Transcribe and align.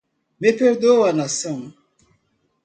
Me 0.39 0.49
perdoa 0.51 1.13
nação 1.13 1.59